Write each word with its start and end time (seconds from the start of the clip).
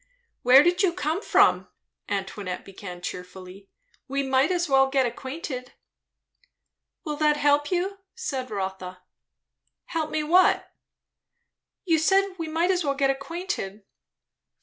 "Where 0.41 0.63
did 0.63 0.81
you 0.81 0.93
come 0.93 1.21
from?" 1.21 1.67
Antoinette 2.09 2.65
began 2.65 3.01
cheerfully. 3.01 3.69
"We 4.07 4.23
might 4.23 4.49
as 4.51 4.67
well 4.67 4.87
get 4.89 5.05
acquainted." 5.05 5.73
"Will 7.05 7.15
that 7.17 7.37
help 7.37 7.69
you?" 7.69 7.99
said 8.15 8.49
Rotha. 8.49 9.03
"Help 9.85 10.09
me 10.09 10.23
what?" 10.23 10.71
"You 11.85 11.99
said 11.99 12.33
we 12.39 12.47
might 12.47 12.71
as 12.71 12.83
well 12.83 12.95
get 12.95 13.11
acquainted." 13.11 13.83